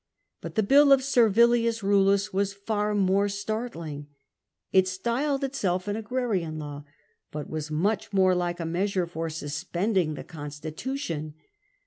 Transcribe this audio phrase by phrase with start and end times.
[0.41, 4.07] But the bill of Servilius Eullus was far more startling;
[4.71, 6.85] it styled itself an Agrarian Law,
[7.31, 11.35] but was much more like a measure for suspending the constitution.